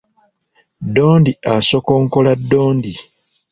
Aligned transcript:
Ddondi 0.85 1.31
asokonkola 1.53 2.31
ddondi. 2.41 2.93